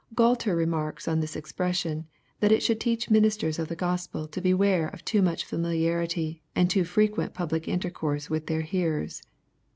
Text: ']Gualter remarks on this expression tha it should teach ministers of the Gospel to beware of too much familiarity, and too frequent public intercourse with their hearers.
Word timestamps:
']Gualter 0.17 0.55
remarks 0.57 1.07
on 1.07 1.19
this 1.19 1.35
expression 1.35 2.07
tha 2.39 2.51
it 2.51 2.63
should 2.63 2.79
teach 2.79 3.11
ministers 3.11 3.59
of 3.59 3.67
the 3.67 3.75
Gospel 3.75 4.27
to 4.29 4.41
beware 4.41 4.87
of 4.87 5.05
too 5.05 5.21
much 5.21 5.45
familiarity, 5.45 6.41
and 6.55 6.71
too 6.71 6.85
frequent 6.85 7.35
public 7.35 7.67
intercourse 7.67 8.27
with 8.27 8.47
their 8.47 8.61
hearers. 8.61 9.21